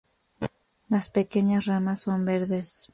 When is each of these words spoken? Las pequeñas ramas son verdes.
Las 0.89 1.11
pequeñas 1.11 1.65
ramas 1.65 1.99
son 2.01 2.25
verdes. 2.25 2.89